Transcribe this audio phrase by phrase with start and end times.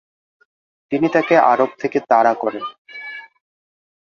[0.91, 2.65] তিনি তাকে আরব থেকে তাড়া করেন।